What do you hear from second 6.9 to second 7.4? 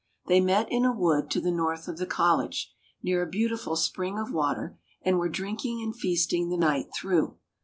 through.